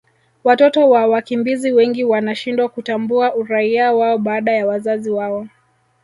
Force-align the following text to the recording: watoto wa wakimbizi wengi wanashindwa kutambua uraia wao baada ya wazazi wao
watoto 0.43 0.89
wa 0.89 1.07
wakimbizi 1.07 1.71
wengi 1.71 2.03
wanashindwa 2.03 2.69
kutambua 2.69 3.35
uraia 3.35 3.93
wao 3.93 4.17
baada 4.17 4.51
ya 4.51 4.67
wazazi 4.67 5.09
wao 5.11 5.47